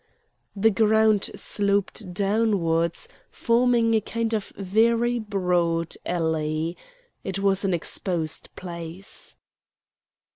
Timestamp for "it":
7.23-7.37